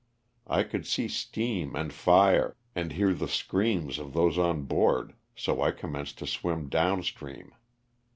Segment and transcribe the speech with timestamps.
[0.47, 5.61] I could see steam and fire and hear the screams of those on board, so
[5.61, 7.53] I commenced to swim down stream.